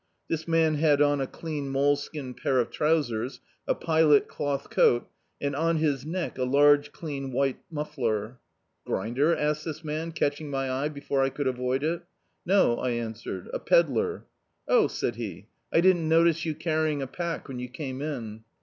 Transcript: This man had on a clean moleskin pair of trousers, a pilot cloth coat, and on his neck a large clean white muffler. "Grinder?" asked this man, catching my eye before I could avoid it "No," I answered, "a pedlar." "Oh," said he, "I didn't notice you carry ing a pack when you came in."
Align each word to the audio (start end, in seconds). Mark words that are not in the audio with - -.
This 0.27 0.47
man 0.47 0.73
had 0.77 0.99
on 0.99 1.21
a 1.21 1.27
clean 1.27 1.69
moleskin 1.69 2.33
pair 2.33 2.57
of 2.59 2.71
trousers, 2.71 3.39
a 3.67 3.75
pilot 3.75 4.27
cloth 4.27 4.71
coat, 4.71 5.07
and 5.39 5.55
on 5.55 5.77
his 5.77 6.07
neck 6.07 6.39
a 6.39 6.43
large 6.43 6.91
clean 6.91 7.31
white 7.31 7.59
muffler. 7.69 8.39
"Grinder?" 8.83 9.37
asked 9.37 9.63
this 9.63 9.83
man, 9.83 10.11
catching 10.11 10.49
my 10.49 10.71
eye 10.71 10.89
before 10.89 11.21
I 11.21 11.29
could 11.29 11.45
avoid 11.45 11.83
it 11.83 12.01
"No," 12.47 12.77
I 12.79 12.89
answered, 12.93 13.47
"a 13.53 13.59
pedlar." 13.59 14.25
"Oh," 14.67 14.87
said 14.87 15.17
he, 15.17 15.45
"I 15.71 15.81
didn't 15.81 16.09
notice 16.09 16.45
you 16.45 16.55
carry 16.55 16.91
ing 16.93 17.03
a 17.03 17.05
pack 17.05 17.47
when 17.47 17.59
you 17.59 17.69
came 17.69 18.01
in." 18.01 18.43